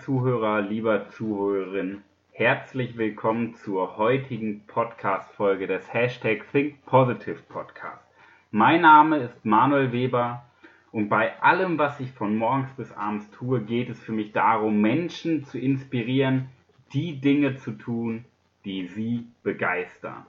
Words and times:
Zuhörer, 0.00 0.62
lieber 0.62 1.10
Zuhörerin, 1.10 2.00
herzlich 2.32 2.96
willkommen 2.96 3.54
zur 3.54 3.98
heutigen 3.98 4.66
Podcast-Folge 4.66 5.66
des 5.66 5.92
Hashtag 5.92 6.50
Think 6.50 6.82
Positive 6.86 7.40
Podcast. 7.50 8.02
Mein 8.50 8.80
Name 8.80 9.18
ist 9.18 9.44
Manuel 9.44 9.92
Weber 9.92 10.42
und 10.90 11.10
bei 11.10 11.38
allem, 11.42 11.76
was 11.76 12.00
ich 12.00 12.10
von 12.12 12.34
morgens 12.34 12.70
bis 12.78 12.90
abends 12.92 13.30
tue, 13.30 13.60
geht 13.60 13.90
es 13.90 14.00
für 14.00 14.12
mich 14.12 14.32
darum, 14.32 14.80
Menschen 14.80 15.44
zu 15.44 15.58
inspirieren, 15.58 16.48
die 16.94 17.20
Dinge 17.20 17.56
zu 17.56 17.72
tun, 17.72 18.24
die 18.64 18.86
sie 18.86 19.26
begeistern. 19.42 20.24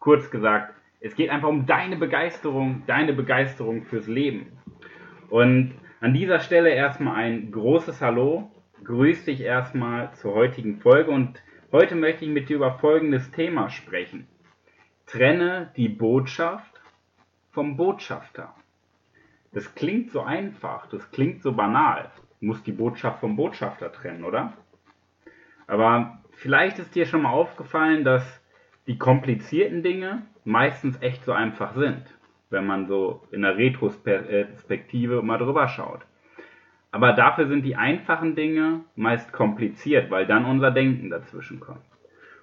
Kurz 0.00 0.30
gesagt, 0.30 0.74
es 1.00 1.16
geht 1.16 1.30
einfach 1.30 1.48
um 1.48 1.64
deine 1.64 1.96
Begeisterung, 1.96 2.82
deine 2.86 3.14
Begeisterung 3.14 3.84
fürs 3.84 4.06
Leben. 4.06 4.48
Und 5.30 5.72
an 6.02 6.12
dieser 6.12 6.40
Stelle 6.40 6.68
erstmal 6.68 7.14
ein 7.14 7.52
großes 7.52 8.02
Hallo. 8.02 8.50
Grüß 8.84 9.24
dich 9.24 9.40
erstmal 9.40 10.12
zur 10.14 10.34
heutigen 10.34 10.80
Folge 10.80 11.10
und 11.10 11.42
heute 11.70 11.94
möchte 11.94 12.24
ich 12.24 12.30
mit 12.30 12.48
dir 12.48 12.56
über 12.56 12.78
folgendes 12.78 13.30
Thema 13.30 13.70
sprechen. 13.70 14.26
Trenne 15.06 15.72
die 15.76 15.88
Botschaft 15.88 16.80
vom 17.50 17.76
Botschafter. 17.76 18.54
Das 19.52 19.74
klingt 19.74 20.10
so 20.10 20.22
einfach, 20.22 20.86
das 20.86 21.10
klingt 21.10 21.42
so 21.42 21.52
banal. 21.52 22.10
Du 22.40 22.46
musst 22.46 22.66
die 22.66 22.72
Botschaft 22.72 23.20
vom 23.20 23.36
Botschafter 23.36 23.92
trennen, 23.92 24.24
oder? 24.24 24.52
Aber 25.66 26.22
vielleicht 26.32 26.78
ist 26.78 26.94
dir 26.94 27.06
schon 27.06 27.22
mal 27.22 27.30
aufgefallen, 27.30 28.04
dass 28.04 28.24
die 28.86 28.98
komplizierten 28.98 29.82
Dinge 29.82 30.22
meistens 30.44 31.00
echt 31.00 31.24
so 31.24 31.32
einfach 31.32 31.74
sind 31.74 32.04
wenn 32.52 32.66
man 32.66 32.86
so 32.86 33.22
in 33.32 33.42
der 33.42 33.56
Retrospektive 33.56 35.22
mal 35.22 35.38
drüber 35.38 35.68
schaut. 35.68 36.02
Aber 36.92 37.12
dafür 37.14 37.48
sind 37.48 37.62
die 37.62 37.74
einfachen 37.74 38.36
Dinge 38.36 38.80
meist 38.94 39.32
kompliziert, 39.32 40.10
weil 40.10 40.26
dann 40.26 40.44
unser 40.44 40.70
Denken 40.70 41.10
dazwischen 41.10 41.58
kommt. 41.58 41.84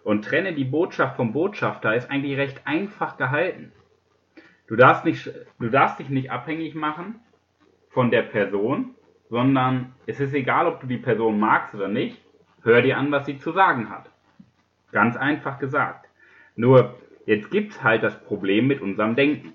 Und 0.03 0.25
trenne 0.25 0.53
die 0.53 0.65
Botschaft 0.65 1.15
vom 1.15 1.31
Botschafter 1.31 1.95
ist 1.95 2.09
eigentlich 2.11 2.37
recht 2.37 2.61
einfach 2.65 3.17
gehalten. 3.17 3.71
Du 4.67 4.75
darfst, 4.75 5.05
nicht, 5.05 5.31
du 5.59 5.69
darfst 5.69 5.99
dich 5.99 6.09
nicht 6.09 6.31
abhängig 6.31 6.75
machen 6.75 7.21
von 7.89 8.11
der 8.11 8.23
Person, 8.23 8.95
sondern 9.29 9.93
es 10.07 10.19
ist 10.19 10.33
egal, 10.33 10.67
ob 10.67 10.81
du 10.81 10.87
die 10.87 10.97
Person 10.97 11.39
magst 11.39 11.73
oder 11.73 11.87
nicht, 11.87 12.19
hör 12.63 12.81
dir 12.81 12.97
an, 12.97 13.11
was 13.11 13.25
sie 13.25 13.37
zu 13.37 13.51
sagen 13.51 13.89
hat. 13.89 14.09
Ganz 14.91 15.15
einfach 15.15 15.59
gesagt. 15.59 16.09
Nur, 16.55 16.95
jetzt 17.25 17.51
gibt's 17.51 17.83
halt 17.83 18.03
das 18.03 18.19
Problem 18.23 18.67
mit 18.67 18.81
unserem 18.81 19.15
Denken 19.15 19.53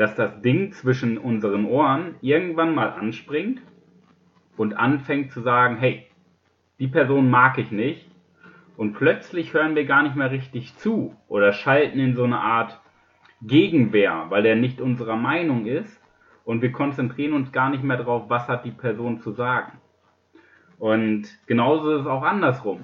dass 0.00 0.14
das 0.14 0.40
Ding 0.40 0.72
zwischen 0.72 1.18
unseren 1.18 1.66
Ohren 1.66 2.14
irgendwann 2.22 2.74
mal 2.74 2.88
anspringt 2.88 3.60
und 4.60 4.74
anfängt 4.74 5.32
zu 5.32 5.40
sagen, 5.40 5.78
hey, 5.78 6.04
die 6.80 6.86
Person 6.86 7.30
mag 7.30 7.56
ich 7.56 7.70
nicht. 7.70 8.06
Und 8.76 8.92
plötzlich 8.92 9.54
hören 9.54 9.74
wir 9.74 9.86
gar 9.86 10.02
nicht 10.02 10.16
mehr 10.16 10.30
richtig 10.30 10.76
zu 10.76 11.16
oder 11.28 11.54
schalten 11.54 11.98
in 11.98 12.14
so 12.14 12.24
eine 12.24 12.40
Art 12.40 12.78
Gegenwehr, 13.40 14.26
weil 14.28 14.44
er 14.44 14.56
nicht 14.56 14.82
unserer 14.82 15.16
Meinung 15.16 15.64
ist 15.64 15.98
und 16.44 16.60
wir 16.60 16.72
konzentrieren 16.72 17.32
uns 17.32 17.52
gar 17.52 17.70
nicht 17.70 17.82
mehr 17.82 17.96
darauf, 17.96 18.28
was 18.28 18.48
hat 18.48 18.66
die 18.66 18.70
Person 18.70 19.20
zu 19.20 19.32
sagen. 19.32 19.78
Und 20.78 21.24
genauso 21.46 21.92
ist 21.92 22.02
es 22.02 22.06
auch 22.06 22.22
andersrum. 22.22 22.82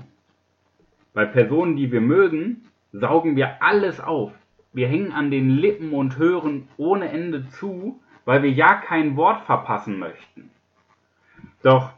Bei 1.13 1.27
Personen, 1.27 1.77
die 1.77 1.93
wir 1.93 2.01
mögen, 2.01 2.63
saugen 2.93 3.37
wir 3.37 3.63
alles 3.63 4.01
auf. 4.01 4.33
Wir 4.73 4.89
hängen 4.89 5.13
an 5.13 5.31
den 5.31 5.51
Lippen 5.51 5.93
und 5.93 6.17
hören 6.17 6.69
ohne 6.79 7.11
Ende 7.11 7.47
zu, 7.51 8.01
weil 8.25 8.43
wir 8.43 8.51
ja 8.51 8.77
kein 8.77 9.19
Wort 9.19 9.43
verpassen 9.45 9.99
möchten. 9.99 10.51
Doch 11.63 11.93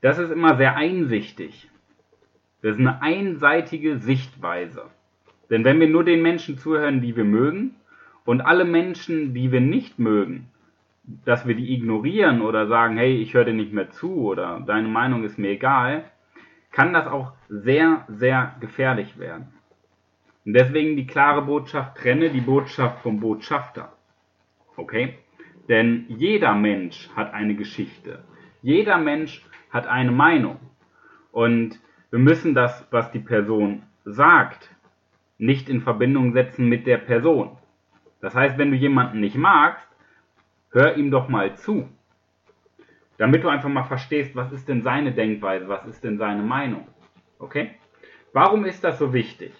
das 0.00 0.18
ist 0.18 0.30
immer 0.30 0.56
sehr 0.56 0.76
einsichtig. 0.76 1.68
Das 2.60 2.72
ist 2.72 2.80
eine 2.80 3.02
einseitige 3.02 3.98
Sichtweise. 3.98 4.90
Denn 5.50 5.64
wenn 5.64 5.80
wir 5.80 5.88
nur 5.88 6.04
den 6.04 6.22
Menschen 6.22 6.58
zuhören, 6.58 7.00
die 7.00 7.16
wir 7.16 7.24
mögen, 7.24 7.76
und 8.24 8.40
alle 8.40 8.64
Menschen, 8.64 9.34
die 9.34 9.50
wir 9.50 9.60
nicht 9.60 9.98
mögen, 9.98 10.48
dass 11.24 11.46
wir 11.46 11.56
die 11.56 11.74
ignorieren 11.74 12.40
oder 12.40 12.66
sagen, 12.68 12.96
hey, 12.96 13.16
ich 13.16 13.34
höre 13.34 13.44
dir 13.44 13.54
nicht 13.54 13.72
mehr 13.72 13.90
zu 13.90 14.14
oder 14.22 14.62
deine 14.64 14.88
Meinung 14.88 15.24
ist 15.24 15.38
mir 15.38 15.50
egal, 15.50 16.04
kann 16.70 16.92
das 16.92 17.06
auch 17.06 17.32
sehr, 17.48 18.04
sehr 18.08 18.54
gefährlich 18.60 19.18
werden. 19.18 19.48
Und 20.44 20.54
deswegen 20.54 20.96
die 20.96 21.06
klare 21.06 21.42
Botschaft, 21.42 21.96
trenne 21.98 22.30
die 22.30 22.40
Botschaft 22.40 23.00
vom 23.02 23.20
Botschafter. 23.20 23.92
Okay? 24.76 25.18
Denn 25.68 26.06
jeder 26.08 26.54
Mensch 26.54 27.08
hat 27.14 27.34
eine 27.34 27.54
Geschichte. 27.54 28.24
Jeder 28.62 28.96
Mensch 28.96 29.44
hat 29.70 29.86
eine 29.86 30.12
Meinung. 30.12 30.58
Und 31.32 31.80
wir 32.10 32.18
müssen 32.18 32.54
das, 32.54 32.86
was 32.90 33.10
die 33.10 33.18
Person 33.18 33.82
sagt, 34.04 34.70
nicht 35.38 35.68
in 35.68 35.80
Verbindung 35.80 36.32
setzen 36.32 36.68
mit 36.68 36.86
der 36.86 36.98
Person. 36.98 37.58
Das 38.20 38.34
heißt, 38.34 38.58
wenn 38.58 38.70
du 38.70 38.76
jemanden 38.76 39.20
nicht 39.20 39.36
magst, 39.36 39.88
hör 40.70 40.96
ihm 40.96 41.10
doch 41.10 41.28
mal 41.28 41.56
zu. 41.56 41.88
Damit 43.18 43.42
du 43.42 43.48
einfach 43.48 43.68
mal 43.68 43.82
verstehst, 43.82 44.36
was 44.36 44.52
ist 44.52 44.68
denn 44.68 44.82
seine 44.82 45.12
Denkweise, 45.12 45.68
was 45.68 45.84
ist 45.86 46.04
denn 46.04 46.18
seine 46.18 46.42
Meinung. 46.42 46.86
Okay? 47.38 47.72
Warum 48.32 48.64
ist 48.64 48.84
das 48.84 48.98
so 48.98 49.12
wichtig? 49.12 49.52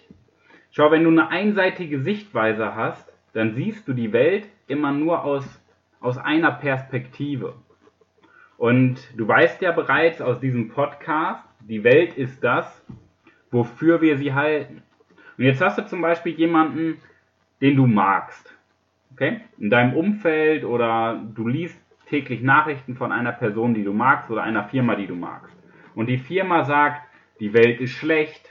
Schau, 0.71 0.91
wenn 0.91 1.03
du 1.03 1.09
eine 1.09 1.29
einseitige 1.29 1.99
Sichtweise 1.99 2.75
hast, 2.75 3.11
dann 3.33 3.53
siehst 3.53 3.87
du 3.87 3.93
die 3.93 4.13
Welt 4.13 4.47
immer 4.67 4.91
nur 4.91 5.23
aus, 5.23 5.45
aus 5.99 6.17
einer 6.17 6.51
Perspektive. 6.51 7.55
Und 8.63 9.19
du 9.19 9.27
weißt 9.27 9.61
ja 9.61 9.73
bereits 9.73 10.21
aus 10.21 10.39
diesem 10.39 10.69
Podcast, 10.69 11.43
die 11.67 11.83
Welt 11.83 12.13
ist 12.13 12.41
das, 12.45 12.65
wofür 13.51 13.99
wir 13.99 14.15
sie 14.17 14.33
halten. 14.33 14.83
Und 15.37 15.43
jetzt 15.43 15.59
hast 15.59 15.79
du 15.79 15.85
zum 15.85 15.99
Beispiel 16.01 16.31
jemanden, 16.31 16.95
den 17.59 17.75
du 17.75 17.87
magst. 17.87 18.55
Okay? 19.11 19.41
In 19.57 19.69
deinem 19.69 19.97
Umfeld 19.97 20.63
oder 20.63 21.21
du 21.35 21.45
liest 21.45 21.77
täglich 22.07 22.41
Nachrichten 22.41 22.95
von 22.95 23.11
einer 23.11 23.33
Person, 23.33 23.73
die 23.73 23.83
du 23.83 23.91
magst 23.91 24.31
oder 24.31 24.43
einer 24.43 24.63
Firma, 24.69 24.95
die 24.95 25.07
du 25.07 25.15
magst. 25.15 25.53
Und 25.93 26.05
die 26.05 26.17
Firma 26.17 26.63
sagt, 26.63 27.01
die 27.41 27.51
Welt 27.53 27.81
ist 27.81 27.91
schlecht, 27.91 28.49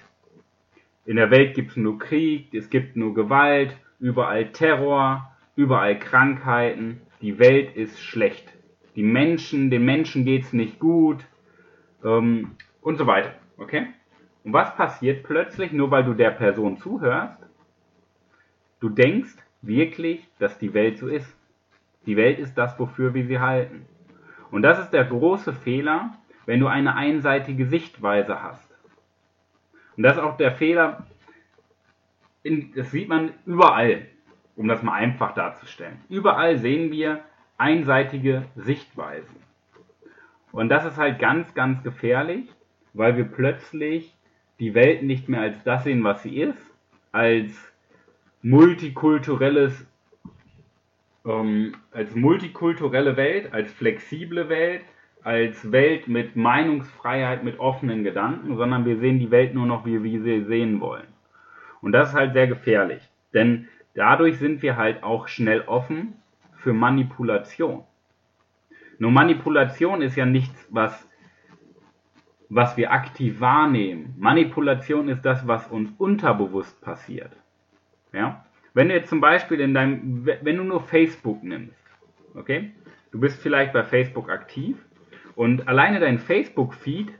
in 1.06 1.17
der 1.17 1.31
Welt 1.31 1.55
gibt 1.55 1.71
es 1.71 1.78
nur 1.78 1.99
Krieg, 1.99 2.53
es 2.53 2.69
gibt 2.69 2.97
nur 2.97 3.15
Gewalt, 3.15 3.75
überall 3.99 4.53
Terror, 4.53 5.33
überall 5.56 5.99
Krankheiten. 5.99 7.01
Die 7.22 7.39
Welt 7.39 7.75
ist 7.77 7.99
schlecht. 7.99 8.53
Die 8.97 9.03
Menschen, 9.03 9.70
den 9.70 9.84
Menschen 9.84 10.25
geht 10.25 10.42
es 10.42 10.53
nicht 10.53 10.78
gut 10.78 11.25
ähm, 12.04 12.53
und 12.80 12.97
so 12.97 13.06
weiter. 13.06 13.34
Okay? 13.58 13.86
Und 14.44 14.53
was 14.53 14.75
passiert 14.76 15.22
plötzlich, 15.25 15.72
nur 15.72 15.91
weil 15.91 16.04
du 16.04 16.14
der 16.14 16.30
Person 16.30 16.76
zuhörst? 16.78 17.38
Du 18.80 18.88
denkst 18.88 19.36
wirklich, 19.62 20.26
dass 20.38 20.58
die 20.58 20.75
Welt 20.75 20.98
so 20.98 21.08
ist. 21.08 21.36
Die 22.06 22.16
Welt 22.16 22.38
ist 22.38 22.54
das, 22.58 22.78
wofür 22.78 23.14
wir 23.14 23.25
sie 23.26 23.38
halten. 23.38 23.86
Und 24.50 24.62
das 24.62 24.80
ist 24.80 24.91
der 24.91 25.04
große 25.04 25.53
Fehler, 25.53 26.16
wenn 26.47 26.60
du 26.60 26.66
eine 26.66 26.97
einseitige 26.97 27.66
Sichtweise 27.66 28.42
hast. 28.42 28.69
Und 29.97 30.03
das 30.03 30.16
ist 30.16 30.22
auch 30.22 30.36
der 30.36 30.53
Fehler, 30.53 31.06
in, 32.42 32.72
das 32.74 32.91
sieht 32.91 33.09
man 33.09 33.32
überall, 33.47 34.06
um 34.56 34.66
das 34.66 34.82
mal 34.82 34.94
einfach 34.94 35.32
darzustellen. 35.34 36.00
Überall 36.09 36.59
sehen 36.59 36.91
wir 36.91 37.21
einseitige 37.62 38.42
Sichtweisen. 38.56 39.36
Und 40.50 40.68
das 40.68 40.84
ist 40.84 40.97
halt 40.97 41.20
ganz, 41.20 41.54
ganz 41.54 41.80
gefährlich, 41.84 42.48
weil 42.92 43.16
wir 43.16 43.24
plötzlich 43.24 44.12
die 44.59 44.74
Welt 44.74 45.04
nicht 45.04 45.28
mehr 45.28 45.42
als 45.42 45.62
das 45.62 45.84
sehen, 45.84 46.03
was 46.03 46.24
sie 46.24 46.41
ist, 46.41 46.59
als 47.12 47.53
multikulturelles, 48.42 49.86
ähm, 51.24 51.76
als 51.92 52.16
multikulturelle 52.16 53.16
Welt, 53.16 53.53
als 53.54 53.72
flexible 53.72 54.48
Welt, 54.48 54.82
als 55.22 55.70
Welt 55.70 56.09
mit 56.09 56.34
Meinungsfreiheit, 56.34 57.44
mit 57.44 57.60
offenen 57.60 58.03
Gedanken, 58.03 58.56
sondern 58.56 58.84
wir 58.84 58.98
sehen 58.98 59.20
die 59.20 59.30
Welt 59.30 59.54
nur 59.54 59.66
noch, 59.66 59.86
wie 59.86 60.03
wir 60.03 60.20
sie 60.22 60.44
sehen 60.47 60.80
wollen. 60.80 61.06
Und 61.80 61.92
das 61.92 62.09
ist 62.09 62.14
halt 62.16 62.32
sehr 62.32 62.48
gefährlich, 62.48 63.03
denn 63.32 63.68
dadurch 63.94 64.38
sind 64.38 64.62
wir 64.62 64.76
halt 64.76 65.04
auch 65.04 65.28
schnell 65.28 65.62
offen 65.62 66.14
für 66.62 66.72
Manipulation. 66.72 67.84
Nur 68.98 69.10
Manipulation 69.10 70.00
ist 70.00 70.16
ja 70.16 70.26
nichts, 70.26 70.66
was, 70.70 71.09
was 72.48 72.76
wir 72.76 72.92
aktiv 72.92 73.41
wahrnehmen. 73.41 74.14
Manipulation 74.18 75.09
ist 75.09 75.22
das, 75.22 75.47
was 75.47 75.66
uns 75.66 75.91
unterbewusst 75.98 76.80
passiert. 76.80 77.32
Ja? 78.12 78.44
Wenn 78.74 78.88
du 78.88 78.94
jetzt 78.94 79.09
zum 79.09 79.20
Beispiel 79.20 79.60
in 79.60 79.74
deinem, 79.74 80.24
wenn 80.24 80.56
du 80.56 80.64
nur 80.64 80.80
Facebook 80.80 81.42
nimmst, 81.42 81.82
okay? 82.34 82.70
Du 83.10 83.20
bist 83.20 83.42
vielleicht 83.42 83.72
bei 83.72 83.82
Facebook 83.82 84.30
aktiv 84.30 84.76
und 85.34 85.68
alleine 85.68 86.00
dein 86.00 86.18
Facebook-Feed, 86.18 87.12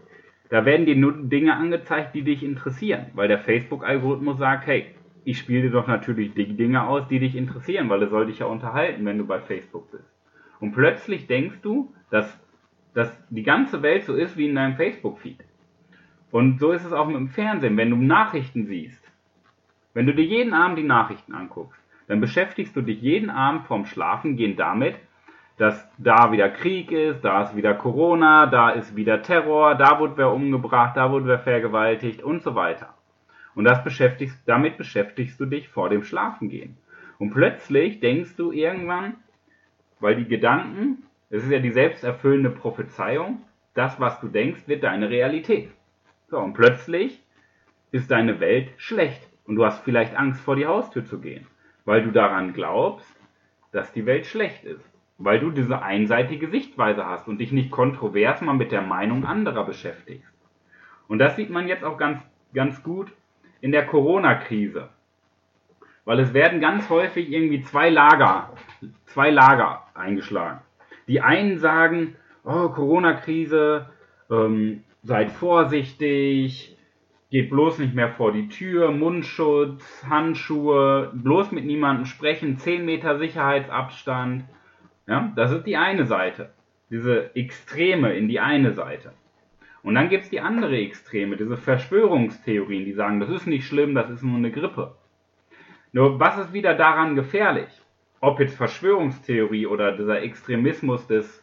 da 0.49 0.65
werden 0.65 0.87
dir 0.87 0.97
nur 0.97 1.15
Dinge 1.15 1.57
angezeigt, 1.57 2.15
die 2.15 2.23
dich 2.23 2.43
interessieren, 2.43 3.07
weil 3.15 3.29
der 3.29 3.39
Facebook-Algorithmus 3.39 4.39
sagt, 4.39 4.67
hey, 4.67 4.95
ich 5.25 5.39
spiele 5.39 5.63
dir 5.63 5.71
doch 5.71 5.87
natürlich 5.87 6.35
die 6.35 6.57
Dinge 6.57 6.87
aus, 6.87 7.07
die 7.09 7.19
dich 7.19 7.37
interessieren, 7.37 7.89
weil 7.89 8.03
er 8.03 8.09
soll 8.09 8.27
dich 8.27 8.41
ja 8.41 8.47
unterhalten, 8.47 9.05
wenn 9.05 9.19
du 9.19 9.27
bei 9.27 9.41
Facebook 9.41 9.91
bist. 9.91 10.11
Und 10.61 10.73
plötzlich 10.73 11.27
denkst 11.27 11.61
du, 11.63 11.93
dass 12.11 12.39
dass 12.95 13.11
die 13.31 13.43
ganze 13.43 13.83
Welt 13.83 14.05
so 14.05 14.15
ist 14.15 14.37
wie 14.37 14.49
in 14.49 14.55
deinem 14.55 14.77
Facebook-Feed. 14.77 15.39
Und 16.31 16.61
so 16.61 16.73
ist 16.73 16.85
es 16.85 16.93
auch 16.93 17.07
mit 17.07 17.17
dem 17.17 17.29
Fernsehen. 17.29 17.77
Wenn 17.77 17.91
du 17.91 17.97
Nachrichten 17.97 18.67
siehst, 18.67 19.03
wenn 19.95 20.07
du 20.07 20.15
dir 20.15 20.25
jeden 20.25 20.55
Abend 20.55 20.79
die 20.79 20.85
Nachrichten 20.85 21.35
anguckst, 21.35 21.81
dann 22.09 22.21
beschäftigst 22.21 22.75
du 22.75 22.83
dich 22.83 23.01
jeden 23.01 23.31
Abend 23.31 23.67
vorm 23.67 23.87
Schlafengehen 23.87 24.57
damit, 24.57 24.97
dass 25.59 25.87
da 25.99 26.33
wieder 26.33 26.49
Krieg 26.49 26.91
ist, 26.91 27.23
da 27.23 27.43
ist 27.43 27.57
wieder 27.57 27.75
Corona, 27.75 28.47
da 28.47 28.71
ist 28.71 28.97
wieder 28.97 29.23
Terror, 29.23 29.75
da 29.75 29.99
wurde 29.99 30.17
wer 30.17 30.33
umgebracht, 30.33 30.97
da 30.97 31.11
wurde 31.11 31.27
wer 31.27 31.39
vergewaltigt 31.39 32.23
und 32.23 32.43
so 32.43 32.55
weiter. 32.55 32.95
Und 33.55 33.65
beschäftigst, 33.85 34.41
damit 34.47 34.79
beschäftigst 34.79 35.39
du 35.39 35.47
dich 35.47 35.69
vor 35.69 35.89
dem 35.89 36.05
Schlafengehen. 36.05 36.77
Und 37.19 37.31
plötzlich 37.31 38.01
denkst 38.01 38.37
du 38.37 38.51
irgendwann, 38.51 39.15
weil 40.01 40.17
die 40.17 40.27
Gedanken, 40.27 41.05
es 41.31 41.45
ist 41.45 41.51
ja 41.51 41.59
die 41.59 41.71
selbsterfüllende 41.71 42.51
Prophezeiung, 42.51 43.43
das, 43.75 44.01
was 44.01 44.21
du 44.21 44.29
denkst, 44.29 44.67
wird 44.67 44.83
deine 44.83 45.09
Realität. 45.09 45.71
So, 46.29 46.39
und 46.39 46.55
plötzlich 46.55 47.23
ist 47.91 48.11
deine 48.11 48.41
Welt 48.41 48.71
schlecht 48.77 49.29
und 49.47 49.57
du 49.57 49.65
hast 49.65 49.85
vielleicht 49.85 50.17
Angst 50.17 50.41
vor 50.41 50.57
die 50.57 50.67
Haustür 50.67 51.05
zu 51.05 51.21
gehen, 51.21 51.47
weil 51.85 52.03
du 52.03 52.11
daran 52.11 52.55
glaubst, 52.55 53.07
dass 53.71 53.93
die 53.93 54.07
Welt 54.07 54.27
schlecht 54.27 54.65
ist, 54.65 54.85
weil 55.19 55.41
du 55.41 55.51
diese 55.51 55.83
einseitige 55.83 56.49
Sichtweise 56.49 57.07
hast 57.07 57.29
und 57.29 57.39
dich 57.39 57.53
nicht 57.53 57.71
kontrovers 57.71 58.41
mal 58.41 58.55
mit 58.55 58.73
der 58.73 58.83
Meinung 58.83 59.25
anderer 59.25 59.65
beschäftigst. 59.65 60.33
Und 61.09 61.19
das 61.19 61.37
sieht 61.37 61.51
man 61.51 61.69
jetzt 61.69 61.85
auch 61.85 61.99
ganz, 61.99 62.21
ganz 62.55 62.83
gut 62.83 63.13
in 63.63 63.73
der 63.73 63.87
Corona-Krise. 63.87 64.91
Weil 66.05 66.19
es 66.19 66.35
werden 66.35 66.61
ganz 66.61 66.91
häufig 66.91 67.31
irgendwie 67.31 67.63
zwei 67.63 67.89
Lager, 67.89 68.53
zwei 69.07 69.31
Lager 69.31 69.87
eingeschlagen. 69.95 70.61
Die 71.09 71.21
einen 71.21 71.59
sagen, 71.59 72.17
oh, 72.45 72.69
Corona-Krise, 72.69 73.87
ähm, 74.31 74.83
seid 75.05 75.31
vorsichtig, 75.31 76.77
geht 77.31 77.51
bloß 77.51 77.79
nicht 77.79 77.95
mehr 77.95 78.11
vor 78.11 78.33
die 78.33 78.49
Tür, 78.49 78.91
Mundschutz, 78.91 80.05
Handschuhe, 80.09 81.11
bloß 81.15 81.53
mit 81.53 81.65
niemandem 81.65 82.07
sprechen, 82.07 82.59
10 82.59 82.85
Meter 82.85 83.19
Sicherheitsabstand. 83.19 84.45
Ja, 85.07 85.33
das 85.37 85.53
ist 85.53 85.65
die 85.65 85.77
eine 85.77 86.05
Seite. 86.05 86.51
Diese 86.91 87.35
Extreme 87.37 88.13
in 88.13 88.29
die 88.29 88.41
eine 88.41 88.73
Seite. 88.73 89.13
Und 89.83 89.95
dann 89.95 90.09
gibt 90.09 90.25
es 90.25 90.31
die 90.31 90.41
andere 90.41 90.77
Extreme, 90.77 91.37
diese 91.37 91.57
Verschwörungstheorien, 91.57 92.85
die 92.85 92.93
sagen, 92.93 93.21
das 93.21 93.31
ist 93.31 93.47
nicht 93.47 93.67
schlimm, 93.67 93.95
das 93.95 94.11
ist 94.11 94.23
nur 94.23 94.37
eine 94.37 94.53
Grippe. 94.53 94.95
Nur 95.93 96.21
was 96.21 96.39
ist 96.39 96.53
wieder 96.53 96.75
daran 96.75 97.17
gefährlich? 97.17 97.69
Ob 98.21 98.39
jetzt 98.39 98.57
Verschwörungstheorie 98.57 99.67
oder 99.67 99.97
dieser 99.97 100.23
Extremismus 100.23 101.07
des, 101.09 101.43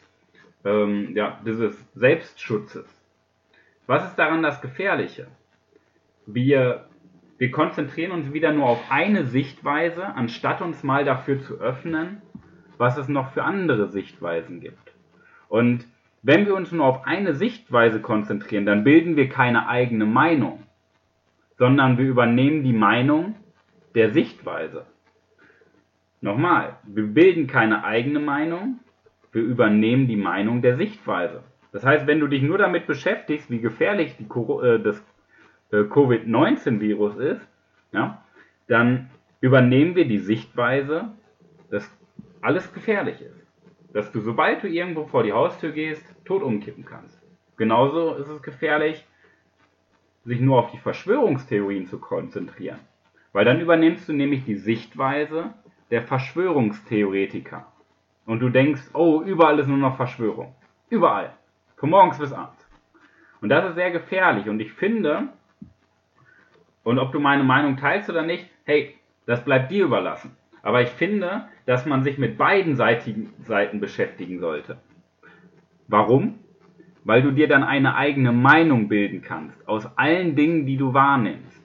ähm, 0.63 1.15
ja, 1.15 1.39
dieses 1.45 1.85
Selbstschutzes. 1.93 2.85
Was 3.85 4.05
ist 4.05 4.15
daran 4.15 4.41
das 4.41 4.61
Gefährliche? 4.61 5.27
Wir, 6.25 6.85
wir 7.37 7.51
konzentrieren 7.51 8.11
uns 8.11 8.31
wieder 8.31 8.53
nur 8.53 8.67
auf 8.67 8.79
eine 8.89 9.25
Sichtweise, 9.25 10.05
anstatt 10.05 10.61
uns 10.61 10.83
mal 10.83 11.03
dafür 11.03 11.41
zu 11.41 11.59
öffnen, 11.59 12.21
was 12.77 12.97
es 12.97 13.09
noch 13.09 13.33
für 13.33 13.43
andere 13.43 13.89
Sichtweisen 13.89 14.61
gibt. 14.61 14.93
Und 15.49 15.85
wenn 16.21 16.45
wir 16.45 16.55
uns 16.55 16.71
nur 16.71 16.85
auf 16.85 17.05
eine 17.05 17.33
Sichtweise 17.33 18.01
konzentrieren, 18.01 18.65
dann 18.65 18.83
bilden 18.83 19.15
wir 19.15 19.29
keine 19.29 19.67
eigene 19.67 20.05
Meinung, 20.05 20.63
sondern 21.57 21.97
wir 21.97 22.05
übernehmen 22.05 22.63
die 22.63 22.73
Meinung 22.73 23.35
der 23.95 24.11
Sichtweise. 24.11 24.85
Nochmal, 26.21 26.77
wir 26.83 27.07
bilden 27.07 27.47
keine 27.47 27.83
eigene 27.83 28.19
Meinung, 28.19 28.79
wir 29.31 29.41
übernehmen 29.41 30.07
die 30.07 30.17
Meinung 30.17 30.61
der 30.61 30.75
Sichtweise. 30.75 31.43
Das 31.71 31.85
heißt, 31.85 32.07
wenn 32.07 32.19
du 32.19 32.27
dich 32.27 32.41
nur 32.41 32.57
damit 32.57 32.87
beschäftigst, 32.87 33.49
wie 33.49 33.59
gefährlich 33.59 34.15
äh, 34.19 34.79
das 34.79 35.01
äh, 35.71 35.83
Covid-19-Virus 35.83 37.17
ist, 37.17 37.47
ja, 37.91 38.23
dann 38.67 39.09
übernehmen 39.39 39.95
wir 39.95 40.05
die 40.05 40.17
Sichtweise, 40.17 41.09
dass 41.69 41.89
alles 42.41 42.73
gefährlich 42.73 43.21
ist. 43.21 43.48
Dass 43.93 44.11
du, 44.11 44.21
sobald 44.21 44.63
du 44.63 44.67
irgendwo 44.67 45.05
vor 45.05 45.23
die 45.23 45.33
Haustür 45.33 45.71
gehst, 45.71 46.03
tot 46.25 46.43
umkippen 46.43 46.85
kannst. 46.85 47.21
Genauso 47.57 48.15
ist 48.15 48.29
es 48.29 48.41
gefährlich, 48.41 49.05
sich 50.23 50.39
nur 50.39 50.59
auf 50.59 50.71
die 50.71 50.77
Verschwörungstheorien 50.77 51.87
zu 51.87 51.99
konzentrieren. 51.99 52.79
Weil 53.33 53.45
dann 53.45 53.59
übernimmst 53.59 54.07
du 54.07 54.13
nämlich 54.13 54.45
die 54.45 54.55
Sichtweise 54.55 55.53
der 55.91 56.03
Verschwörungstheoretiker. 56.03 57.65
Und 58.25 58.41
du 58.41 58.49
denkst, 58.49 58.91
oh, 58.93 59.23
überall 59.23 59.57
ist 59.59 59.67
nur 59.67 59.77
noch 59.77 59.97
Verschwörung. 59.97 60.53
Überall. 60.89 61.33
Von 61.77 61.89
morgens 61.89 62.19
bis 62.19 62.31
abends. 62.31 62.67
Und 63.41 63.49
das 63.49 63.69
ist 63.69 63.75
sehr 63.75 63.91
gefährlich. 63.91 64.47
Und 64.49 64.59
ich 64.59 64.71
finde, 64.71 65.29
und 66.83 66.99
ob 66.99 67.11
du 67.11 67.19
meine 67.19 67.43
Meinung 67.43 67.77
teilst 67.77 68.09
oder 68.09 68.21
nicht, 68.21 68.47
hey, 68.65 68.95
das 69.25 69.43
bleibt 69.43 69.71
dir 69.71 69.85
überlassen. 69.85 70.35
Aber 70.61 70.81
ich 70.81 70.89
finde, 70.89 71.47
dass 71.65 71.85
man 71.85 72.03
sich 72.03 72.17
mit 72.17 72.37
beiden 72.37 72.75
Seiten 72.75 73.79
beschäftigen 73.79 74.39
sollte. 74.39 74.77
Warum? 75.87 76.39
Weil 77.03 77.21
du 77.21 77.31
dir 77.31 77.47
dann 77.47 77.63
eine 77.63 77.95
eigene 77.95 78.31
Meinung 78.31 78.89
bilden 78.89 79.21
kannst 79.21 79.67
aus 79.67 79.97
allen 79.97 80.35
Dingen, 80.35 80.65
die 80.65 80.77
du 80.77 80.93
wahrnimmst. 80.93 81.59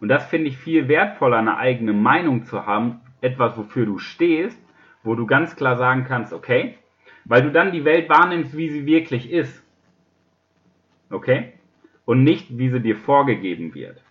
Und 0.00 0.08
das 0.08 0.26
finde 0.26 0.48
ich 0.48 0.58
viel 0.58 0.88
wertvoller, 0.88 1.38
eine 1.38 1.56
eigene 1.56 1.92
Meinung 1.92 2.44
zu 2.44 2.66
haben, 2.66 3.00
etwas, 3.20 3.56
wofür 3.56 3.86
du 3.86 3.98
stehst, 3.98 4.60
wo 5.02 5.14
du 5.14 5.26
ganz 5.26 5.56
klar 5.56 5.76
sagen 5.76 6.04
kannst, 6.04 6.32
okay, 6.32 6.76
weil 7.24 7.42
du 7.42 7.50
dann 7.50 7.72
die 7.72 7.84
Welt 7.84 8.08
wahrnimmst, 8.08 8.56
wie 8.56 8.68
sie 8.68 8.86
wirklich 8.86 9.30
ist. 9.30 9.64
Okay? 11.10 11.54
Und 12.04 12.22
nicht, 12.22 12.58
wie 12.58 12.68
sie 12.68 12.80
dir 12.80 12.96
vorgegeben 12.96 13.74
wird. 13.74 14.02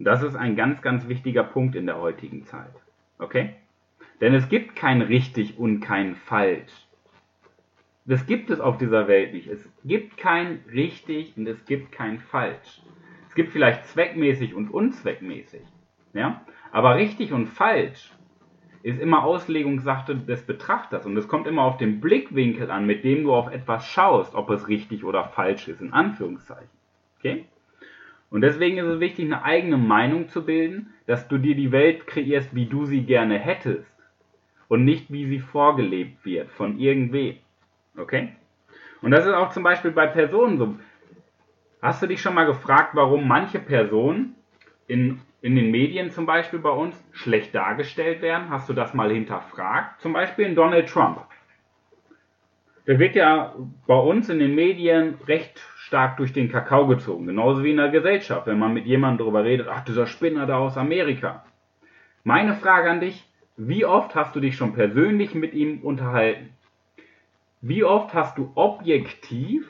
Und 0.00 0.06
das 0.06 0.22
ist 0.22 0.34
ein 0.34 0.56
ganz, 0.56 0.80
ganz 0.80 1.08
wichtiger 1.08 1.44
Punkt 1.44 1.76
in 1.76 1.84
der 1.84 2.00
heutigen 2.00 2.46
Zeit. 2.46 2.72
Okay? 3.18 3.50
Denn 4.22 4.32
es 4.32 4.48
gibt 4.48 4.74
kein 4.74 5.02
richtig 5.02 5.58
und 5.58 5.80
kein 5.80 6.16
falsch. 6.16 6.72
Das 8.06 8.24
gibt 8.24 8.48
es 8.48 8.60
auf 8.60 8.78
dieser 8.78 9.08
Welt 9.08 9.34
nicht. 9.34 9.48
Es 9.48 9.68
gibt 9.84 10.16
kein 10.16 10.60
richtig 10.72 11.36
und 11.36 11.46
es 11.46 11.66
gibt 11.66 11.92
kein 11.92 12.18
falsch. 12.18 12.80
Es 13.28 13.34
gibt 13.34 13.52
vielleicht 13.52 13.84
zweckmäßig 13.88 14.54
und 14.54 14.70
unzweckmäßig. 14.70 15.60
Ja? 16.14 16.46
Aber 16.72 16.94
richtig 16.96 17.34
und 17.34 17.48
falsch 17.48 18.10
ist 18.82 19.02
immer 19.02 19.22
Auslegungssache 19.22 20.16
des 20.16 20.46
Betrachters 20.46 21.04
und 21.04 21.14
es 21.18 21.28
kommt 21.28 21.46
immer 21.46 21.64
auf 21.64 21.76
den 21.76 22.00
Blickwinkel 22.00 22.70
an, 22.70 22.86
mit 22.86 23.04
dem 23.04 23.24
du 23.24 23.34
auf 23.34 23.52
etwas 23.52 23.84
schaust, 23.84 24.34
ob 24.34 24.48
es 24.48 24.66
richtig 24.66 25.04
oder 25.04 25.24
falsch 25.24 25.68
ist, 25.68 25.82
in 25.82 25.92
Anführungszeichen. 25.92 26.70
Okay? 27.18 27.44
Und 28.30 28.42
deswegen 28.42 28.78
ist 28.78 28.86
es 28.86 29.00
wichtig, 29.00 29.26
eine 29.26 29.42
eigene 29.42 29.76
Meinung 29.76 30.28
zu 30.28 30.44
bilden, 30.44 30.94
dass 31.06 31.26
du 31.26 31.38
dir 31.38 31.56
die 31.56 31.72
Welt 31.72 32.06
kreierst, 32.06 32.54
wie 32.54 32.66
du 32.66 32.86
sie 32.86 33.02
gerne 33.02 33.38
hättest 33.38 33.90
und 34.68 34.84
nicht 34.84 35.12
wie 35.12 35.26
sie 35.26 35.40
vorgelebt 35.40 36.24
wird 36.24 36.50
von 36.52 36.78
irgendwem. 36.78 37.36
Okay? 37.96 38.36
Und 39.02 39.10
das 39.10 39.26
ist 39.26 39.32
auch 39.32 39.50
zum 39.50 39.64
Beispiel 39.64 39.90
bei 39.90 40.06
Personen 40.06 40.58
so. 40.58 40.76
Hast 41.82 42.02
du 42.02 42.06
dich 42.06 42.20
schon 42.20 42.34
mal 42.34 42.44
gefragt, 42.44 42.90
warum 42.94 43.26
manche 43.26 43.58
Personen 43.58 44.36
in, 44.86 45.20
in 45.40 45.56
den 45.56 45.70
Medien 45.70 46.10
zum 46.10 46.26
Beispiel 46.26 46.58
bei 46.58 46.70
uns 46.70 47.02
schlecht 47.12 47.54
dargestellt 47.54 48.22
werden? 48.22 48.50
Hast 48.50 48.68
du 48.68 48.74
das 48.74 48.94
mal 48.94 49.10
hinterfragt? 49.10 50.00
Zum 50.02 50.12
Beispiel 50.12 50.46
in 50.46 50.54
Donald 50.54 50.88
Trump. 50.88 51.24
Der 52.86 52.98
wird 52.98 53.16
ja 53.16 53.54
bei 53.86 53.98
uns 53.98 54.28
in 54.28 54.38
den 54.38 54.54
Medien 54.54 55.14
recht 55.26 55.60
stark 55.90 56.16
durch 56.18 56.32
den 56.32 56.48
Kakao 56.48 56.86
gezogen, 56.86 57.26
genauso 57.26 57.64
wie 57.64 57.72
in 57.72 57.78
der 57.78 57.88
Gesellschaft, 57.88 58.46
wenn 58.46 58.60
man 58.60 58.72
mit 58.72 58.86
jemandem 58.86 59.18
darüber 59.18 59.42
redet, 59.42 59.66
ach, 59.68 59.84
dieser 59.84 60.06
Spinner 60.06 60.46
da 60.46 60.58
aus 60.58 60.76
Amerika. 60.76 61.44
Meine 62.22 62.54
Frage 62.54 62.88
an 62.88 63.00
dich, 63.00 63.26
wie 63.56 63.84
oft 63.84 64.14
hast 64.14 64.36
du 64.36 64.40
dich 64.40 64.56
schon 64.56 64.72
persönlich 64.72 65.34
mit 65.34 65.52
ihm 65.52 65.80
unterhalten? 65.80 66.50
Wie 67.60 67.82
oft 67.82 68.14
hast 68.14 68.38
du 68.38 68.52
objektiv 68.54 69.66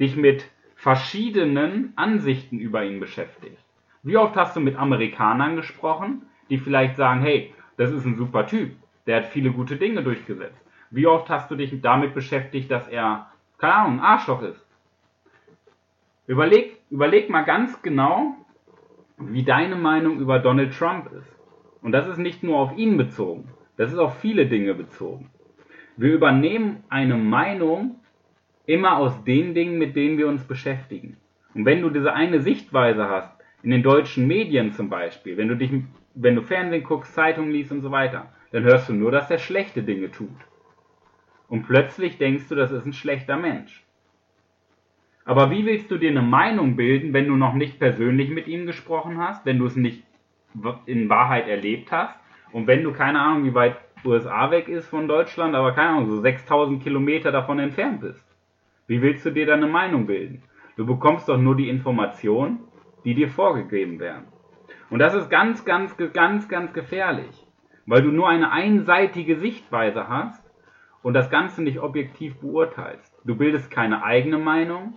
dich 0.00 0.16
mit 0.16 0.44
verschiedenen 0.74 1.92
Ansichten 1.94 2.58
über 2.58 2.84
ihn 2.84 2.98
beschäftigt. 2.98 3.56
Wie 4.02 4.16
oft 4.16 4.36
hast 4.36 4.56
du 4.56 4.60
mit 4.60 4.76
Amerikanern 4.76 5.54
gesprochen, 5.54 6.22
die 6.50 6.58
vielleicht 6.58 6.96
sagen, 6.96 7.20
hey, 7.20 7.54
das 7.76 7.92
ist 7.92 8.04
ein 8.04 8.16
super 8.16 8.46
Typ, 8.46 8.72
der 9.06 9.18
hat 9.18 9.26
viele 9.26 9.52
gute 9.52 9.76
Dinge 9.76 10.02
durchgesetzt. 10.02 10.60
Wie 10.90 11.06
oft 11.06 11.30
hast 11.30 11.48
du 11.48 11.54
dich 11.54 11.80
damit 11.80 12.12
beschäftigt, 12.12 12.70
dass 12.72 12.88
er, 12.88 13.30
keine 13.58 13.74
Ahnung, 13.74 14.00
ein 14.00 14.04
Arschloch 14.04 14.42
ist? 14.42 14.63
Überleg, 16.26 16.78
überleg 16.90 17.28
mal 17.28 17.42
ganz 17.42 17.82
genau, 17.82 18.36
wie 19.18 19.44
deine 19.44 19.76
Meinung 19.76 20.18
über 20.18 20.38
Donald 20.38 20.72
Trump 20.72 21.10
ist. 21.12 21.30
Und 21.82 21.92
das 21.92 22.08
ist 22.08 22.18
nicht 22.18 22.42
nur 22.42 22.58
auf 22.58 22.76
ihn 22.76 22.96
bezogen, 22.96 23.48
das 23.76 23.92
ist 23.92 23.98
auf 23.98 24.18
viele 24.20 24.46
Dinge 24.46 24.74
bezogen. 24.74 25.30
Wir 25.96 26.12
übernehmen 26.12 26.82
eine 26.88 27.16
Meinung 27.16 28.00
immer 28.66 28.96
aus 28.96 29.22
den 29.24 29.54
Dingen, 29.54 29.78
mit 29.78 29.94
denen 29.94 30.16
wir 30.16 30.28
uns 30.28 30.44
beschäftigen. 30.44 31.18
Und 31.54 31.66
wenn 31.66 31.82
du 31.82 31.90
diese 31.90 32.12
eine 32.12 32.40
Sichtweise 32.40 33.08
hast, 33.08 33.30
in 33.62 33.70
den 33.70 33.82
deutschen 33.82 34.26
Medien 34.26 34.72
zum 34.72 34.88
Beispiel, 34.90 35.36
wenn 35.36 35.48
du 35.48 35.56
dich, 35.56 35.70
wenn 36.14 36.34
du 36.34 36.42
Fernsehen 36.42 36.84
guckst, 36.84 37.14
Zeitungen 37.14 37.50
liest 37.50 37.70
und 37.70 37.82
so 37.82 37.90
weiter, 37.90 38.32
dann 38.50 38.64
hörst 38.64 38.88
du 38.88 38.92
nur, 38.92 39.10
dass 39.10 39.30
er 39.30 39.38
schlechte 39.38 39.82
Dinge 39.82 40.10
tut. 40.10 40.36
Und 41.48 41.66
plötzlich 41.66 42.18
denkst 42.18 42.48
du, 42.48 42.54
das 42.54 42.72
ist 42.72 42.86
ein 42.86 42.92
schlechter 42.92 43.36
Mensch. 43.36 43.84
Aber 45.24 45.50
wie 45.50 45.64
willst 45.64 45.90
du 45.90 45.96
dir 45.96 46.10
eine 46.10 46.22
Meinung 46.22 46.76
bilden, 46.76 47.12
wenn 47.14 47.28
du 47.28 47.36
noch 47.36 47.54
nicht 47.54 47.78
persönlich 47.78 48.28
mit 48.28 48.46
ihm 48.46 48.66
gesprochen 48.66 49.18
hast, 49.18 49.46
wenn 49.46 49.58
du 49.58 49.66
es 49.66 49.76
nicht 49.76 50.02
in 50.86 51.08
Wahrheit 51.08 51.48
erlebt 51.48 51.90
hast 51.90 52.14
und 52.52 52.66
wenn 52.66 52.84
du 52.84 52.92
keine 52.92 53.20
Ahnung, 53.20 53.44
wie 53.44 53.54
weit 53.54 53.76
USA 54.04 54.50
weg 54.50 54.68
ist 54.68 54.86
von 54.86 55.08
Deutschland, 55.08 55.54
aber 55.54 55.72
keine 55.72 55.90
Ahnung, 55.90 56.06
so 56.06 56.20
6000 56.20 56.82
Kilometer 56.82 57.32
davon 57.32 57.58
entfernt 57.58 58.02
bist? 58.02 58.24
Wie 58.86 59.00
willst 59.00 59.24
du 59.24 59.30
dir 59.30 59.46
da 59.46 59.54
eine 59.54 59.66
Meinung 59.66 60.06
bilden? 60.06 60.42
Du 60.76 60.84
bekommst 60.84 61.28
doch 61.28 61.38
nur 61.38 61.56
die 61.56 61.70
Informationen, 61.70 62.60
die 63.04 63.14
dir 63.14 63.28
vorgegeben 63.28 63.98
werden. 63.98 64.26
Und 64.90 64.98
das 64.98 65.14
ist 65.14 65.30
ganz, 65.30 65.64
ganz, 65.64 65.96
ganz, 65.96 66.48
ganz 66.48 66.72
gefährlich, 66.74 67.46
weil 67.86 68.02
du 68.02 68.10
nur 68.10 68.28
eine 68.28 68.50
einseitige 68.50 69.36
Sichtweise 69.36 70.08
hast 70.08 70.44
und 71.02 71.14
das 71.14 71.30
Ganze 71.30 71.62
nicht 71.62 71.78
objektiv 71.80 72.36
beurteilst. 72.40 73.14
Du 73.24 73.36
bildest 73.36 73.70
keine 73.70 74.04
eigene 74.04 74.38
Meinung, 74.38 74.94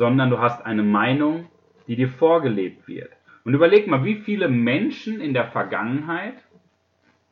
sondern 0.00 0.30
du 0.30 0.38
hast 0.38 0.64
eine 0.64 0.82
Meinung, 0.82 1.50
die 1.86 1.94
dir 1.94 2.08
vorgelebt 2.08 2.88
wird. 2.88 3.12
Und 3.44 3.52
überleg 3.52 3.86
mal, 3.86 4.02
wie 4.02 4.14
viele 4.14 4.48
Menschen 4.48 5.20
in 5.20 5.34
der 5.34 5.48
Vergangenheit, 5.48 6.36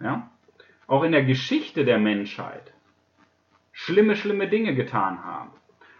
ja, 0.01 0.31
auch 0.87 1.03
in 1.03 1.13
der 1.13 1.25
Geschichte 1.25 1.87
der 1.87 1.99
Menschheit, 1.99 2.75
schlimme, 3.73 4.17
schlimme 4.17 4.49
Dinge 4.49 4.75
getan 4.75 5.25
haben. 5.25 5.53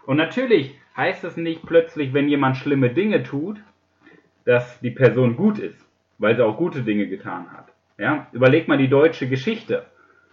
Und 0.05 0.17
natürlich 0.17 0.77
heißt 0.95 1.23
es 1.23 1.37
nicht 1.37 1.65
plötzlich, 1.65 2.13
wenn 2.13 2.29
jemand 2.29 2.55
schlimme 2.55 2.91
Dinge 2.91 3.23
tut, 3.23 3.57
dass 4.45 4.79
die 4.79 4.91
Person 4.91 5.37
gut 5.37 5.57
ist, 5.57 5.83
weil 6.19 6.35
sie 6.35 6.45
auch 6.45 6.57
gute 6.57 6.83
Dinge 6.83 7.07
getan 7.07 7.51
hat. 7.51 7.73
Ja? 7.97 8.27
Überleg 8.31 8.67
mal 8.67 8.77
die 8.77 8.89
deutsche 8.89 9.27
Geschichte. 9.27 9.87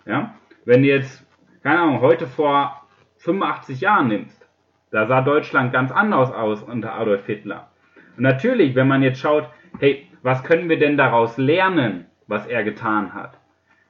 Ja? 0.04 0.34
Wenn 0.66 0.82
du 0.82 0.88
jetzt, 0.88 1.26
keine 1.62 1.78
Ahnung, 1.78 2.02
heute 2.02 2.26
vor 2.26 2.86
85 3.20 3.80
Jahren 3.80 4.08
nimmst, 4.08 4.45
da 4.90 5.06
sah 5.06 5.20
Deutschland 5.20 5.72
ganz 5.72 5.90
anders 5.90 6.32
aus 6.32 6.62
unter 6.62 6.94
Adolf 6.94 7.26
Hitler. 7.26 7.68
Und 8.16 8.22
natürlich, 8.22 8.74
wenn 8.74 8.88
man 8.88 9.02
jetzt 9.02 9.20
schaut, 9.20 9.48
hey, 9.78 10.06
was 10.22 10.42
können 10.42 10.68
wir 10.68 10.78
denn 10.78 10.96
daraus 10.96 11.36
lernen, 11.36 12.06
was 12.26 12.46
er 12.46 12.64
getan 12.64 13.14
hat? 13.14 13.38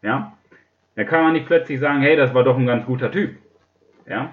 Ja? 0.03 0.33
Dann 0.95 1.07
kann 1.07 1.23
man 1.23 1.33
nicht 1.35 1.47
plötzlich 1.47 1.81
sagen, 1.81 2.01
hey, 2.01 2.17
das 2.17 2.35
war 2.35 2.45
doch 2.45 2.57
ein 2.57 2.67
ganz 2.67 2.87
guter 2.87 3.11
Typ. 3.11 3.37
Ja? 4.07 4.33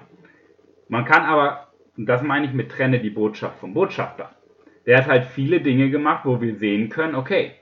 Man 0.88 1.04
kann 1.04 1.22
aber, 1.22 1.68
und 1.96 2.06
das 2.06 2.22
meine 2.22 2.46
ich 2.46 2.52
mit 2.52 2.70
trenne 2.70 3.00
die 3.00 3.10
Botschaft 3.10 3.58
vom 3.58 3.74
Botschafter. 3.74 4.30
Der 4.86 4.98
hat 4.98 5.06
halt 5.06 5.24
viele 5.26 5.60
Dinge 5.60 5.90
gemacht, 5.90 6.24
wo 6.24 6.40
wir 6.40 6.56
sehen 6.56 6.88
können, 6.88 7.14
okay, 7.14 7.52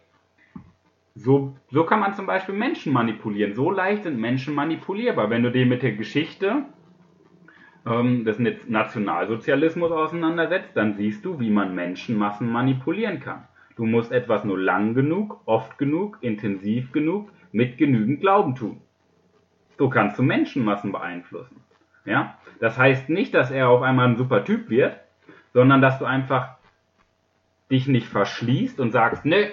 so, 1.14 1.54
so 1.70 1.84
kann 1.84 2.00
man 2.00 2.14
zum 2.14 2.26
Beispiel 2.26 2.54
Menschen 2.54 2.92
manipulieren. 2.92 3.54
So 3.54 3.70
leicht 3.70 4.04
sind 4.04 4.18
Menschen 4.18 4.54
manipulierbar. 4.54 5.28
Wenn 5.28 5.42
du 5.42 5.50
dir 5.50 5.66
mit 5.66 5.82
der 5.82 5.92
Geschichte 5.92 6.64
ähm, 7.86 8.24
des 8.24 8.38
Nationalsozialismus 8.38 9.90
auseinandersetzt, 9.90 10.70
dann 10.74 10.94
siehst 10.94 11.24
du, 11.24 11.40
wie 11.40 11.50
man 11.50 11.74
Menschenmassen 11.74 12.50
manipulieren 12.50 13.20
kann. 13.20 13.44
Du 13.76 13.86
musst 13.86 14.12
etwas 14.12 14.44
nur 14.44 14.58
lang 14.58 14.94
genug, 14.94 15.40
oft 15.46 15.78
genug, 15.78 16.18
intensiv 16.20 16.92
genug, 16.92 17.30
mit 17.52 17.78
genügend 17.78 18.20
Glauben 18.20 18.54
tun. 18.54 18.80
So 19.78 19.88
kannst 19.88 20.18
du 20.18 20.22
Menschenmassen 20.22 20.92
beeinflussen. 20.92 21.56
Ja? 22.04 22.38
Das 22.60 22.78
heißt 22.78 23.08
nicht, 23.08 23.34
dass 23.34 23.50
er 23.50 23.68
auf 23.68 23.82
einmal 23.82 24.08
ein 24.08 24.16
super 24.16 24.44
Typ 24.44 24.70
wird, 24.70 24.96
sondern 25.52 25.80
dass 25.80 25.98
du 25.98 26.04
einfach 26.04 26.56
dich 27.70 27.86
nicht 27.88 28.06
verschließt 28.06 28.78
und 28.80 28.92
sagst, 28.92 29.24
ne, 29.24 29.50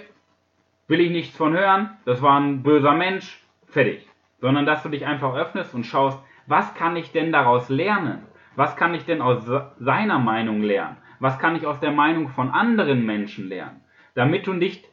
will 0.87 0.99
ich 0.99 1.11
nichts 1.11 1.37
von 1.37 1.53
hören, 1.53 1.91
das 2.05 2.21
war 2.21 2.39
ein 2.39 2.63
böser 2.63 2.93
Mensch, 2.93 3.41
fertig. 3.67 4.07
Sondern 4.41 4.65
dass 4.65 4.83
du 4.83 4.89
dich 4.89 5.05
einfach 5.05 5.35
öffnest 5.35 5.73
und 5.73 5.85
schaust, 5.85 6.19
was 6.49 6.73
kann 6.73 6.95
ich 6.95 7.11
denn 7.11 7.31
daraus 7.31 7.69
lernen? 7.69 8.23
Was 8.55 8.75
kann 8.75 8.93
ich 8.93 9.05
denn 9.05 9.21
aus 9.21 9.43
seiner 9.79 10.19
Meinung 10.19 10.61
lernen? 10.61 10.97
Was 11.19 11.37
kann 11.37 11.55
ich 11.55 11.65
aus 11.65 11.79
der 11.79 11.91
Meinung 11.91 12.29
von 12.29 12.49
anderen 12.49 13.05
Menschen 13.05 13.47
lernen? 13.47 13.81
Damit 14.15 14.47
du 14.47 14.53
nicht 14.53 14.85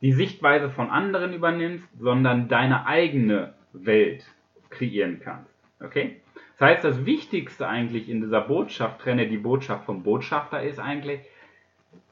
die 0.00 0.12
Sichtweise 0.12 0.70
von 0.70 0.90
anderen 0.90 1.32
übernimmst, 1.32 1.88
sondern 1.98 2.48
deine 2.48 2.86
eigene 2.86 3.54
Welt 3.72 4.24
kreieren 4.70 5.20
kannst. 5.22 5.52
Okay? 5.80 6.20
Das 6.58 6.68
heißt, 6.68 6.84
das 6.84 7.04
Wichtigste 7.04 7.66
eigentlich 7.66 8.08
in 8.08 8.20
dieser 8.20 8.42
Botschaft, 8.42 9.00
trenne 9.00 9.26
die 9.26 9.38
Botschaft 9.38 9.86
vom 9.86 10.02
Botschafter, 10.02 10.62
ist 10.62 10.78
eigentlich, 10.78 11.20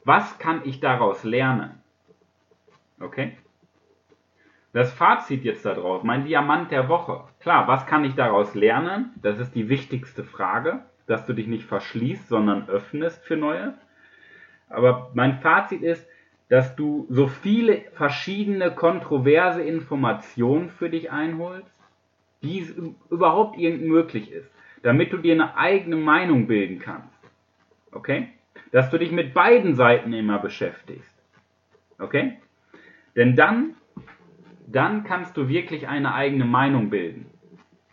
was 0.03 0.37
kann 0.39 0.61
ich 0.65 0.79
daraus 0.79 1.23
lernen? 1.23 1.81
Okay? 2.99 3.37
Das 4.73 4.91
Fazit 4.91 5.43
jetzt 5.43 5.65
daraus, 5.65 6.03
mein 6.03 6.25
Diamant 6.25 6.71
der 6.71 6.89
Woche. 6.89 7.23
Klar, 7.43 7.67
was 7.67 7.85
kann 7.85 8.05
ich 8.05 8.15
daraus 8.15 8.55
lernen? 8.55 9.11
Das 9.21 9.37
ist 9.37 9.53
die 9.53 9.67
wichtigste 9.67 10.23
Frage, 10.23 10.79
dass 11.07 11.25
du 11.25 11.33
dich 11.33 11.47
nicht 11.47 11.65
verschließt, 11.65 12.29
sondern 12.29 12.69
öffnest 12.69 13.21
für 13.25 13.35
Neues. 13.35 13.73
Aber 14.69 15.11
mein 15.13 15.39
Fazit 15.39 15.81
ist, 15.81 16.07
dass 16.47 16.77
du 16.77 17.05
so 17.09 17.27
viele 17.27 17.81
verschiedene 17.95 18.71
kontroverse 18.71 19.61
Informationen 19.61 20.69
für 20.69 20.89
dich 20.89 21.11
einholst, 21.11 21.69
wie 22.39 22.61
es 22.61 22.73
überhaupt 23.09 23.59
irgend 23.59 23.83
möglich 23.87 24.31
ist, 24.31 24.49
damit 24.81 25.11
du 25.11 25.17
dir 25.17 25.33
eine 25.33 25.57
eigene 25.57 25.97
Meinung 25.97 26.47
bilden 26.47 26.79
kannst. 26.79 27.09
Okay? 27.91 28.29
Dass 28.71 28.89
du 28.89 28.97
dich 28.97 29.11
mit 29.11 29.33
beiden 29.33 29.75
Seiten 29.75 30.13
immer 30.13 30.39
beschäftigst. 30.39 31.13
Okay? 31.99 32.37
Denn 33.17 33.35
dann, 33.35 33.75
dann 34.67 35.03
kannst 35.03 35.37
du 35.37 35.47
wirklich 35.47 35.87
eine 35.87 36.13
eigene 36.13 36.45
Meinung 36.45 36.89
bilden. 36.89 37.25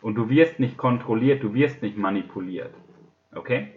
Und 0.03 0.15
du 0.15 0.31
wirst 0.31 0.61
nicht 0.61 0.79
kontrolliert, 0.79 1.43
du 1.43 1.55
wirst 1.55 1.83
nicht 1.83 1.97
manipuliert. 1.97 2.75
Okay? 3.35 3.69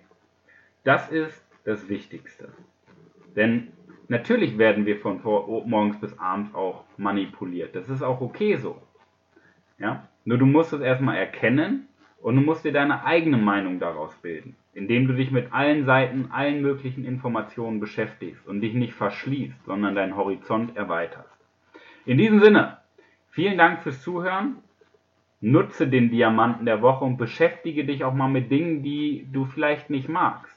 Das 0.84 1.10
ist 1.10 1.46
das 1.66 1.90
Wichtigste. 1.90 2.50
Denn 3.36 3.70
natürlich 4.08 4.58
werden 4.58 4.86
wir 4.86 4.98
von 5.00 5.22
morgens 5.66 6.00
bis 6.00 6.18
abends 6.20 6.54
auch 6.54 6.84
manipuliert. 6.98 7.76
Das 7.76 7.90
ist 7.90 8.02
auch 8.02 8.22
okay 8.22 8.58
so. 8.58 8.82
Ja? 9.80 10.08
Nur 10.26 10.38
du 10.38 10.46
musst 10.46 10.72
es 10.72 10.82
erstmal 10.82 11.18
erkennen 11.18 11.88
und 12.22 12.36
du 12.36 12.42
musst 12.42 12.64
dir 12.64 12.72
deine 12.72 13.04
eigene 13.04 13.38
Meinung 13.38 13.80
daraus 13.80 14.16
bilden, 14.22 14.56
indem 14.74 15.08
du 15.08 15.14
dich 15.14 15.32
mit 15.32 15.52
allen 15.52 15.86
Seiten, 15.86 16.30
allen 16.32 16.62
möglichen 16.62 17.04
Informationen 17.04 17.82
beschäftigst 17.82 18.48
und 18.48 18.62
dich 18.62 18.74
nicht 18.74 18.94
verschließt, 18.94 19.66
sondern 19.66 19.96
deinen 19.96 20.16
Horizont 20.16 20.78
erweiterst. 20.78 21.38
In 22.06 22.18
diesem 22.18 22.40
Sinne, 22.40 22.78
vielen 23.34 23.58
Dank 23.58 23.82
fürs 23.82 24.02
Zuhören. 24.02 24.58
Nutze 25.42 25.88
den 25.88 26.10
Diamanten 26.10 26.66
der 26.66 26.82
Woche 26.82 27.04
und 27.04 27.18
beschäftige 27.18 27.84
dich 27.84 28.04
auch 28.06 28.14
mal 28.14 28.30
mit 28.30 28.50
Dingen, 28.50 28.82
die 28.82 29.28
du 29.32 29.46
vielleicht 29.46 29.90
nicht 29.90 30.08
magst. 30.08 30.56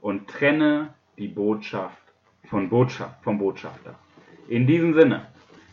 Und 0.00 0.28
trenne 0.28 0.94
die 1.18 1.28
Botschaft 1.28 2.02
von 2.46 2.70
Botschaft, 2.70 3.22
vom 3.22 3.38
Botschafter. 3.38 3.94
In 4.48 4.66
diesem 4.66 4.94
Sinne, 4.94 5.26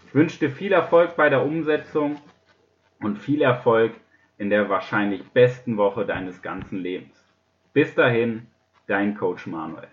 ich 0.08 0.14
wünsche 0.14 0.40
dir 0.40 0.50
viel 0.50 0.74
Erfolg 0.74 1.16
bei 1.16 1.30
der 1.30 1.46
Umsetzung 1.46 2.18
und 3.00 3.18
viel 3.18 3.42
Erfolg 3.42 3.94
in 4.38 4.50
der 4.50 4.70
wahrscheinlich 4.70 5.24
besten 5.32 5.78
Woche 5.78 6.06
deines 6.06 6.42
ganzen 6.42 6.80
Lebens. 6.80 7.16
Bis 7.74 7.94
dahin, 7.96 8.48
dein 8.88 9.16
Coach 9.16 9.48
Manuel. 9.48 9.88